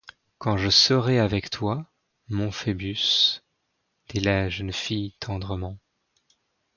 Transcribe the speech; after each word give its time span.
Quand 0.39 0.57
je 0.57 0.71
serai 0.71 1.19
avec 1.19 1.51
toi, 1.51 1.85
mon 2.27 2.49
Phœbus! 2.51 3.43
dit 4.09 4.19
la 4.19 4.49
jeune 4.49 4.73
fille 4.73 5.13
tendrement. 5.19 5.77